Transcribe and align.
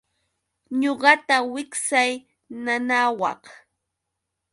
Ñuqata 0.81 1.35
wiksay 1.51 2.11
nanawaq. 2.63 3.43